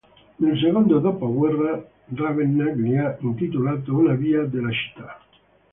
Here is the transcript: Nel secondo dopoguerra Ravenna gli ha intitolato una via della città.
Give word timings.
Nel 0.37 0.57
secondo 0.57 0.97
dopoguerra 0.97 1.79
Ravenna 2.15 2.71
gli 2.71 2.95
ha 2.95 3.15
intitolato 3.19 3.95
una 3.95 4.15
via 4.15 4.41
della 4.45 4.71
città. 4.71 5.19